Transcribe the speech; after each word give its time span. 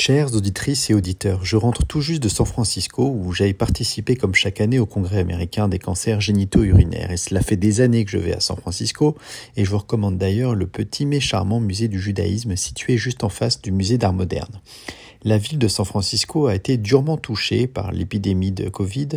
Chères 0.00 0.34
auditrices 0.34 0.88
et 0.88 0.94
auditeurs, 0.94 1.44
je 1.44 1.58
rentre 1.58 1.84
tout 1.84 2.00
juste 2.00 2.22
de 2.22 2.30
San 2.30 2.46
Francisco 2.46 3.14
où 3.14 3.34
j'avais 3.34 3.52
participé 3.52 4.16
comme 4.16 4.34
chaque 4.34 4.62
année 4.62 4.78
au 4.78 4.86
congrès 4.86 5.18
américain 5.18 5.68
des 5.68 5.78
cancers 5.78 6.22
génitaux 6.22 6.62
urinaires. 6.62 7.10
Et 7.10 7.18
cela 7.18 7.42
fait 7.42 7.58
des 7.58 7.82
années 7.82 8.06
que 8.06 8.10
je 8.10 8.16
vais 8.16 8.32
à 8.32 8.40
San 8.40 8.56
Francisco 8.56 9.18
et 9.58 9.64
je 9.66 9.70
vous 9.70 9.76
recommande 9.76 10.16
d'ailleurs 10.16 10.54
le 10.54 10.66
petit 10.66 11.04
mais 11.04 11.20
charmant 11.20 11.60
musée 11.60 11.88
du 11.88 12.00
judaïsme 12.00 12.56
situé 12.56 12.96
juste 12.96 13.24
en 13.24 13.28
face 13.28 13.60
du 13.60 13.72
musée 13.72 13.98
d'art 13.98 14.14
moderne 14.14 14.62
la 15.22 15.38
ville 15.38 15.58
de 15.58 15.68
San 15.68 15.84
Francisco 15.84 16.46
a 16.46 16.54
été 16.54 16.76
durement 16.76 17.16
touchée 17.16 17.66
par 17.66 17.92
l'épidémie 17.92 18.52
de 18.52 18.68
Covid, 18.68 19.08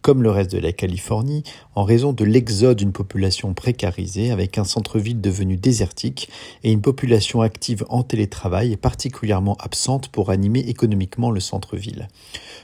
comme 0.00 0.22
le 0.22 0.30
reste 0.30 0.50
de 0.50 0.58
la 0.58 0.72
Californie, 0.72 1.44
en 1.76 1.84
raison 1.84 2.12
de 2.12 2.24
l'exode 2.24 2.78
d'une 2.78 2.92
population 2.92 3.54
précarisée 3.54 4.32
avec 4.32 4.58
un 4.58 4.64
centre-ville 4.64 5.20
devenu 5.20 5.56
désertique 5.56 6.28
et 6.64 6.72
une 6.72 6.82
population 6.82 7.40
active 7.40 7.84
en 7.88 8.02
télétravail 8.02 8.76
particulièrement 8.76 9.56
absente 9.60 10.08
pour 10.08 10.30
animer 10.30 10.60
économiquement 10.60 11.30
le 11.30 11.40
centre-ville. 11.40 12.08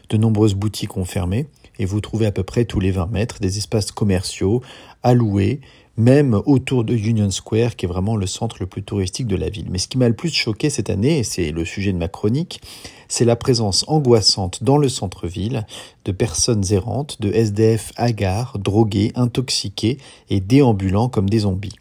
De 0.08 0.16
nombreuses 0.16 0.54
boutiques 0.54 0.96
ont 0.96 1.04
fermé 1.04 1.46
et 1.78 1.84
vous 1.84 2.00
trouvez 2.00 2.26
à 2.26 2.32
peu 2.32 2.42
près 2.42 2.64
tous 2.64 2.80
les 2.80 2.90
20 2.90 3.06
mètres 3.12 3.38
des 3.40 3.58
espaces 3.58 3.92
commerciaux 3.92 4.60
alloués 5.04 5.60
même 5.98 6.40
autour 6.46 6.84
de 6.84 6.94
Union 6.94 7.30
Square, 7.30 7.76
qui 7.76 7.84
est 7.84 7.88
vraiment 7.88 8.16
le 8.16 8.26
centre 8.26 8.56
le 8.60 8.66
plus 8.66 8.84
touristique 8.84 9.26
de 9.26 9.36
la 9.36 9.50
ville. 9.50 9.66
Mais 9.70 9.78
ce 9.78 9.88
qui 9.88 9.98
m'a 9.98 10.08
le 10.08 10.14
plus 10.14 10.32
choqué 10.32 10.70
cette 10.70 10.90
année, 10.90 11.18
et 11.18 11.24
c'est 11.24 11.50
le 11.50 11.64
sujet 11.64 11.92
de 11.92 11.98
ma 11.98 12.08
chronique, 12.08 12.60
c'est 13.08 13.24
la 13.24 13.36
présence 13.36 13.84
angoissante 13.88 14.62
dans 14.62 14.78
le 14.78 14.88
centre-ville 14.88 15.66
de 16.04 16.12
personnes 16.12 16.64
errantes, 16.70 17.20
de 17.20 17.32
SDF 17.32 17.92
hagards, 17.96 18.58
drogués, 18.58 19.12
intoxiqués 19.16 19.98
et 20.30 20.40
déambulants 20.40 21.08
comme 21.08 21.28
des 21.28 21.40
zombies. 21.40 21.74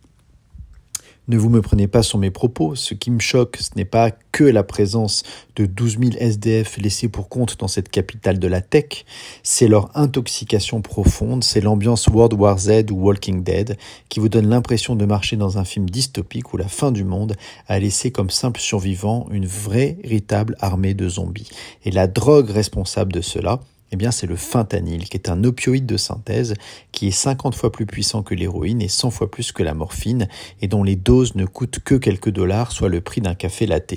Ne 1.30 1.38
vous 1.38 1.50
me 1.50 1.62
prenez 1.62 1.88
pas 1.90 2.04
sur 2.04 2.20
mes 2.20 2.32
propos, 2.32 2.76
ce 2.76 2.94
qui 2.94 3.12
me 3.12 3.20
choque, 3.20 3.58
ce 3.58 3.72
n'est 3.76 3.84
pas 3.84 4.12
que 4.32 4.46
la 4.46 4.64
présence 4.64 5.24
de 5.58 5.66
12 5.66 6.00
000 6.00 6.12
SDF 6.18 6.78
laissés 6.78 7.10
pour 7.10 7.28
compte 7.28 7.60
dans 7.60 7.68
cette 7.68 7.90
capitale 7.90 8.40
de 8.40 8.48
la 8.48 8.62
tech, 8.62 9.04
c'est 9.44 9.68
leur 9.68 9.90
intoxication 9.98 10.82
profonde, 10.82 11.44
c'est 11.44 11.60
l'ambiance 11.60 12.08
World 12.08 12.32
War 12.34 12.58
Z 12.58 12.92
ou 12.92 13.08
Walking 13.08 13.44
Dead 13.44 13.78
qui 14.08 14.22
vous 14.22 14.30
donne 14.30 14.48
l'impression 14.48 14.96
de 14.96 15.04
marcher 15.04 15.36
dans 15.36 15.58
un 15.58 15.66
film 15.66 15.90
dystopique 15.90 16.54
où 16.54 16.58
la 16.58 16.70
fin 16.70 16.94
du 16.94 17.04
monde 17.04 17.36
a 17.68 17.78
laissé 17.78 18.10
comme 18.10 18.30
simple 18.30 18.62
survivant 18.62 19.28
une 19.30 19.48
véritable 19.48 20.56
armée 20.62 20.94
de 20.94 21.10
zombies. 21.10 21.50
Et 21.84 21.92
la 21.92 22.08
drogue 22.08 22.52
responsable 22.52 23.12
de 23.12 23.22
cela, 23.22 23.60
eh 23.92 23.96
bien, 23.96 24.12
c'est 24.12 24.28
le 24.28 24.36
fentanyl, 24.36 25.06
qui 25.06 25.16
est 25.16 25.30
un 25.30 25.44
opioïde 25.44 25.86
de 25.86 25.98
synthèse 25.98 26.56
qui 26.92 27.08
est 27.08 27.12
50 27.12 27.56
fois 27.56 27.72
plus 27.72 27.86
puissant 27.86 28.22
que 28.24 28.36
l'héroïne 28.36 28.82
et 28.82 28.88
100 28.88 29.12
fois 29.12 29.32
plus 29.32 29.52
que 29.52 29.64
la 29.64 29.74
morphine 29.74 30.28
et 30.62 30.68
dont 30.68 30.84
les 30.84 30.96
doses 30.96 31.36
ne 31.36 31.46
coûtent 31.46 31.80
que 31.80 31.96
quelques 31.96 32.30
dollars, 32.30 32.72
soit 32.72 32.90
le 32.90 33.02
prix 33.02 33.22
d'un 33.22 33.36
café 33.36 33.66
latte. 33.66 33.96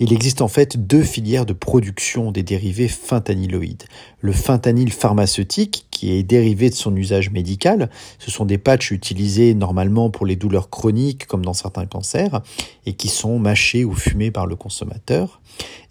Il 0.00 0.12
existe 0.12 0.42
en 0.42 0.48
fait 0.48 0.86
deux 0.86 1.02
filières 1.02 1.46
de 1.46 1.52
production 1.52 2.30
des 2.30 2.42
dérivés 2.42 2.88
fentanyloïdes. 2.88 3.84
Le 4.20 4.32
fentanyl 4.32 4.92
pharmaceutique, 4.92 5.86
qui 5.90 6.12
est 6.12 6.22
dérivé 6.22 6.70
de 6.70 6.74
son 6.74 6.94
usage 6.94 7.30
médical, 7.30 7.90
ce 8.18 8.30
sont 8.30 8.44
des 8.44 8.58
patchs 8.58 8.92
utilisés 8.92 9.54
normalement 9.54 10.10
pour 10.10 10.26
les 10.26 10.36
douleurs 10.36 10.70
chroniques 10.70 11.26
comme 11.26 11.44
dans 11.44 11.52
certains 11.52 11.86
cancers, 11.86 12.42
et 12.86 12.92
qui 12.92 13.08
sont 13.08 13.38
mâchés 13.38 13.84
ou 13.84 13.94
fumés 13.94 14.30
par 14.30 14.46
le 14.46 14.54
consommateur. 14.54 15.40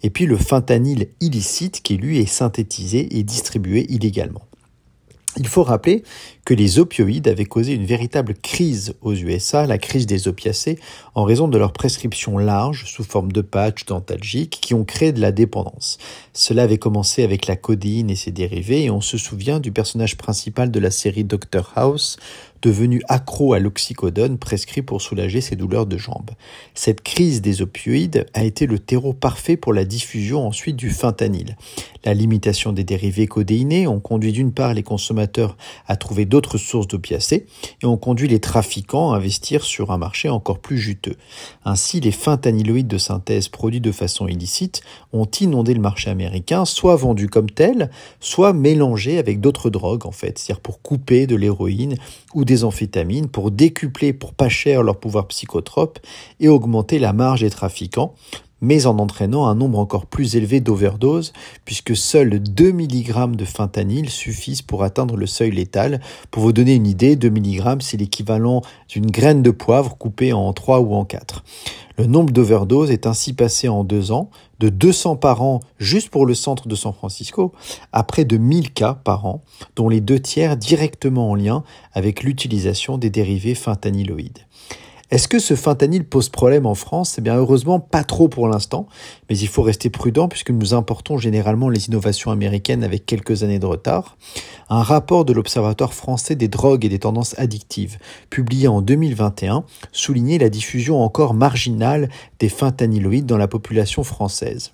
Et 0.02 0.10
puis 0.10 0.26
le 0.26 0.36
fentanyl 0.36 1.08
illicite, 1.20 1.82
qui 1.82 1.98
lui 1.98 2.18
est 2.18 2.26
synthétisé 2.26 3.18
et 3.18 3.22
distribué 3.22 3.86
illégalement. 3.90 4.42
Il 5.38 5.46
faut 5.46 5.62
rappeler 5.62 6.02
que 6.44 6.52
les 6.52 6.80
opioïdes 6.80 7.28
avaient 7.28 7.44
causé 7.44 7.72
une 7.72 7.86
véritable 7.86 8.34
crise 8.34 8.94
aux 9.02 9.14
USA, 9.14 9.66
la 9.66 9.78
crise 9.78 10.04
des 10.04 10.26
opiacés, 10.26 10.80
en 11.14 11.22
raison 11.22 11.46
de 11.46 11.56
leurs 11.56 11.72
prescriptions 11.72 12.38
larges 12.38 12.86
sous 12.86 13.04
forme 13.04 13.30
de 13.30 13.40
patchs 13.40 13.86
dentalgiques 13.86 14.58
qui 14.60 14.74
ont 14.74 14.84
créé 14.84 15.12
de 15.12 15.20
la 15.20 15.30
dépendance. 15.30 15.98
Cela 16.32 16.64
avait 16.64 16.78
commencé 16.78 17.22
avec 17.22 17.46
la 17.46 17.54
codéine 17.54 18.10
et 18.10 18.16
ses 18.16 18.32
dérivés 18.32 18.84
et 18.84 18.90
on 18.90 19.00
se 19.00 19.16
souvient 19.16 19.60
du 19.60 19.70
personnage 19.70 20.16
principal 20.16 20.72
de 20.72 20.80
la 20.80 20.90
série 20.90 21.22
Dr 21.22 21.70
House, 21.76 22.16
devenu 22.62 23.02
accro 23.08 23.52
à 23.52 23.58
l'oxycodone 23.58 24.38
prescrit 24.38 24.82
pour 24.82 25.02
soulager 25.02 25.40
ses 25.40 25.56
douleurs 25.56 25.86
de 25.86 25.96
jambes. 25.96 26.30
Cette 26.74 27.02
crise 27.02 27.40
des 27.40 27.62
opioïdes 27.62 28.26
a 28.34 28.44
été 28.44 28.66
le 28.66 28.78
terreau 28.78 29.12
parfait 29.12 29.56
pour 29.56 29.72
la 29.72 29.84
diffusion 29.84 30.46
ensuite 30.46 30.76
du 30.76 30.90
fentanyl. 30.90 31.56
La 32.04 32.14
limitation 32.14 32.72
des 32.72 32.84
dérivés 32.84 33.26
codéinés 33.26 33.86
ont 33.86 34.00
conduit 34.00 34.32
d'une 34.32 34.52
part 34.52 34.74
les 34.74 34.82
consommateurs 34.82 35.56
à 35.86 35.96
trouver 35.96 36.24
d'autres 36.24 36.58
sources 36.58 36.88
d'opiacés 36.88 37.46
et 37.82 37.86
ont 37.86 37.96
conduit 37.96 38.28
les 38.28 38.40
trafiquants 38.40 39.12
à 39.12 39.16
investir 39.16 39.64
sur 39.64 39.90
un 39.90 39.98
marché 39.98 40.28
encore 40.28 40.60
plus 40.60 40.78
juteux. 40.78 41.16
Ainsi, 41.64 42.00
les 42.00 42.12
fentanyloïdes 42.12 42.88
de 42.88 42.98
synthèse 42.98 43.48
produits 43.48 43.80
de 43.80 43.92
façon 43.92 44.28
illicite 44.28 44.80
ont 45.12 45.26
inondé 45.40 45.74
le 45.74 45.80
marché 45.80 46.10
américain, 46.10 46.64
soit 46.64 46.96
vendus 46.96 47.28
comme 47.28 47.50
tels, 47.50 47.90
soit 48.20 48.52
mélangés 48.52 49.18
avec 49.18 49.40
d'autres 49.40 49.70
drogues 49.70 50.06
en 50.06 50.12
fait, 50.12 50.38
c'est-à-dire 50.38 50.60
pour 50.60 50.80
couper 50.80 51.26
de 51.26 51.36
l'héroïne 51.36 51.96
ou 52.34 52.44
des 52.48 52.64
amphétamines 52.64 53.28
pour 53.28 53.52
décupler 53.52 54.12
pour 54.12 54.32
pas 54.32 54.48
cher 54.48 54.82
leur 54.82 54.98
pouvoir 54.98 55.28
psychotrope 55.28 56.00
et 56.40 56.48
augmenter 56.48 56.98
la 56.98 57.12
marge 57.12 57.42
des 57.42 57.50
trafiquants, 57.50 58.14
mais 58.60 58.86
en 58.86 58.98
entraînant 58.98 59.46
un 59.46 59.54
nombre 59.54 59.78
encore 59.78 60.06
plus 60.06 60.36
élevé 60.36 60.60
d'overdoses, 60.60 61.32
puisque 61.64 61.96
seuls 61.96 62.40
2 62.40 62.72
mg 62.72 63.36
de 63.36 63.44
fentanyl 63.44 64.10
suffisent 64.10 64.62
pour 64.62 64.82
atteindre 64.82 65.16
le 65.16 65.26
seuil 65.26 65.50
létal. 65.50 66.00
Pour 66.30 66.42
vous 66.42 66.52
donner 66.52 66.74
une 66.74 66.86
idée, 66.86 67.16
2 67.16 67.30
mg, 67.30 67.80
c'est 67.80 67.96
l'équivalent 67.96 68.62
d'une 68.88 69.10
graine 69.10 69.42
de 69.42 69.50
poivre 69.50 69.96
coupée 69.96 70.32
en 70.32 70.52
3 70.52 70.80
ou 70.80 70.94
en 70.94 71.04
4. 71.04 71.44
Le 71.98 72.06
nombre 72.06 72.32
d'overdoses 72.32 72.92
est 72.92 73.08
ainsi 73.08 73.32
passé 73.32 73.68
en 73.68 73.82
deux 73.82 74.12
ans 74.12 74.30
de 74.60 74.68
200 74.68 75.16
par 75.16 75.42
an 75.42 75.60
juste 75.78 76.10
pour 76.10 76.26
le 76.26 76.34
centre 76.34 76.68
de 76.68 76.76
San 76.76 76.92
Francisco 76.92 77.52
à 77.92 78.04
près 78.04 78.24
de 78.24 78.36
1000 78.36 78.72
cas 78.72 78.94
par 78.94 79.26
an, 79.26 79.42
dont 79.74 79.88
les 79.88 80.00
deux 80.00 80.20
tiers 80.20 80.56
directement 80.56 81.30
en 81.30 81.34
lien 81.34 81.64
avec 81.92 82.22
l'utilisation 82.22 82.98
des 82.98 83.10
dérivés 83.10 83.56
fentanyloïdes. 83.56 84.38
Est-ce 85.10 85.26
que 85.26 85.38
ce 85.38 85.56
fentanyl 85.56 86.04
pose 86.04 86.28
problème 86.28 86.66
en 86.66 86.74
France? 86.74 87.16
Eh 87.16 87.22
bien, 87.22 87.36
heureusement, 87.36 87.80
pas 87.80 88.04
trop 88.04 88.28
pour 88.28 88.46
l'instant, 88.46 88.88
mais 89.30 89.38
il 89.38 89.48
faut 89.48 89.62
rester 89.62 89.88
prudent 89.88 90.28
puisque 90.28 90.50
nous 90.50 90.74
importons 90.74 91.16
généralement 91.16 91.70
les 91.70 91.86
innovations 91.86 92.30
américaines 92.30 92.84
avec 92.84 93.06
quelques 93.06 93.42
années 93.42 93.58
de 93.58 93.64
retard. 93.64 94.18
Un 94.68 94.82
rapport 94.82 95.24
de 95.24 95.32
l'Observatoire 95.32 95.94
français 95.94 96.34
des 96.34 96.48
drogues 96.48 96.84
et 96.84 96.90
des 96.90 96.98
tendances 96.98 97.38
addictives, 97.38 97.96
publié 98.28 98.68
en 98.68 98.82
2021, 98.82 99.64
soulignait 99.92 100.36
la 100.36 100.50
diffusion 100.50 101.02
encore 101.02 101.32
marginale 101.32 102.10
des 102.38 102.50
fentanyloïdes 102.50 103.24
dans 103.24 103.38
la 103.38 103.48
population 103.48 104.04
française 104.04 104.72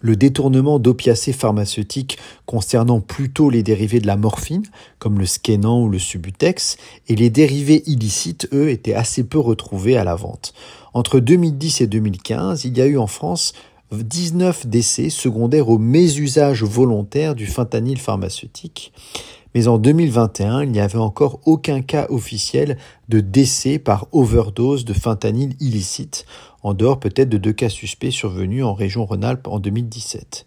le 0.00 0.16
détournement 0.16 0.78
d'opiacés 0.78 1.32
pharmaceutiques 1.32 2.18
concernant 2.44 3.00
plutôt 3.00 3.50
les 3.50 3.62
dérivés 3.62 4.00
de 4.00 4.06
la 4.06 4.16
morphine, 4.16 4.66
comme 4.98 5.18
le 5.18 5.26
Skenan 5.26 5.82
ou 5.82 5.88
le 5.88 5.98
Subutex, 5.98 6.76
et 7.08 7.16
les 7.16 7.30
dérivés 7.30 7.82
illicites, 7.86 8.48
eux, 8.52 8.70
étaient 8.70 8.94
assez 8.94 9.24
peu 9.24 9.38
retrouvés 9.38 9.96
à 9.96 10.04
la 10.04 10.14
vente. 10.14 10.54
Entre 10.94 11.20
2010 11.20 11.82
et 11.82 11.86
2015, 11.86 12.64
il 12.64 12.76
y 12.76 12.80
a 12.80 12.86
eu 12.86 12.98
en 12.98 13.06
France 13.06 13.52
19 13.92 14.66
décès 14.66 15.10
secondaires 15.10 15.68
au 15.68 15.78
mésusage 15.78 16.62
volontaire 16.62 17.34
du 17.34 17.46
fentanyl 17.46 17.98
pharmaceutique. 17.98 18.92
Mais 19.54 19.68
en 19.68 19.78
2021, 19.78 20.64
il 20.64 20.70
n'y 20.70 20.80
avait 20.80 20.98
encore 20.98 21.40
aucun 21.46 21.80
cas 21.80 22.06
officiel 22.10 22.76
de 23.08 23.20
décès 23.20 23.78
par 23.78 24.06
overdose 24.12 24.84
de 24.84 24.92
fentanyl 24.92 25.54
illicite, 25.60 26.26
en 26.62 26.74
dehors 26.74 27.00
peut-être 27.00 27.30
de 27.30 27.38
deux 27.38 27.54
cas 27.54 27.70
suspects 27.70 28.10
survenus 28.10 28.64
en 28.64 28.74
région 28.74 29.06
Rhône-Alpes 29.06 29.48
en 29.48 29.58
2017. 29.58 30.46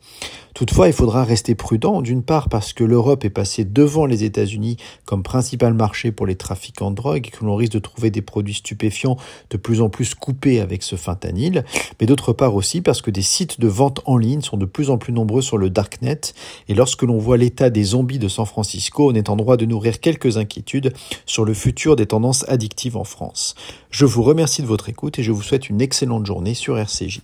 Toutefois, 0.59 0.87
il 0.87 0.93
faudra 0.93 1.23
rester 1.23 1.55
prudent, 1.55 2.01
d'une 2.01 2.21
part 2.21 2.49
parce 2.49 2.73
que 2.73 2.83
l'Europe 2.83 3.23
est 3.23 3.29
passée 3.29 3.63
devant 3.63 4.05
les 4.05 4.25
États-Unis 4.25 4.75
comme 5.05 5.23
principal 5.23 5.73
marché 5.73 6.11
pour 6.11 6.25
les 6.25 6.35
trafiquants 6.35 6.91
de 6.91 6.97
drogue 6.97 7.25
et 7.27 7.29
que 7.29 7.45
l'on 7.45 7.55
risque 7.55 7.71
de 7.71 7.79
trouver 7.79 8.11
des 8.11 8.21
produits 8.21 8.55
stupéfiants 8.55 9.15
de 9.51 9.55
plus 9.55 9.79
en 9.79 9.87
plus 9.87 10.15
coupés 10.15 10.59
avec 10.59 10.83
ce 10.83 10.97
fentanyl, 10.97 11.63
mais 11.97 12.07
d'autre 12.07 12.33
part 12.33 12.55
aussi 12.55 12.81
parce 12.81 13.01
que 13.01 13.09
des 13.09 13.21
sites 13.21 13.61
de 13.61 13.69
vente 13.69 14.01
en 14.03 14.17
ligne 14.17 14.41
sont 14.41 14.57
de 14.57 14.65
plus 14.65 14.89
en 14.89 14.97
plus 14.97 15.13
nombreux 15.13 15.41
sur 15.41 15.57
le 15.57 15.69
darknet 15.69 16.19
et 16.67 16.73
lorsque 16.73 17.03
l'on 17.03 17.19
voit 17.19 17.37
l'état 17.37 17.69
des 17.69 17.83
zombies 17.83 18.19
de 18.19 18.27
San 18.27 18.45
Francisco, 18.45 19.11
on 19.11 19.15
est 19.15 19.29
en 19.29 19.37
droit 19.37 19.55
de 19.55 19.65
nourrir 19.65 20.01
quelques 20.01 20.35
inquiétudes 20.35 20.91
sur 21.25 21.45
le 21.45 21.53
futur 21.53 21.95
des 21.95 22.07
tendances 22.07 22.43
addictives 22.49 22.97
en 22.97 23.05
France. 23.05 23.55
Je 23.91 24.03
vous 24.03 24.23
remercie 24.23 24.61
de 24.61 24.67
votre 24.67 24.89
écoute 24.89 25.19
et 25.19 25.23
je 25.23 25.31
vous 25.31 25.41
souhaite 25.41 25.69
une 25.69 25.79
excellente 25.79 26.25
journée 26.25 26.53
sur 26.53 26.77
RCJ. 26.77 27.21